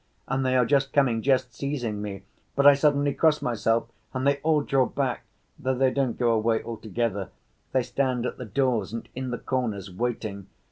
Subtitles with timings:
[0.27, 2.23] And they are just coming, just seizing me.
[2.55, 5.25] But I suddenly cross myself and they all draw back,
[5.59, 7.29] though they don't go away altogether,
[7.71, 10.47] they stand at the doors and in the corners, waiting.